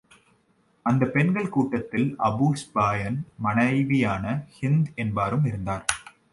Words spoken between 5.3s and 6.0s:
இருந்தார்.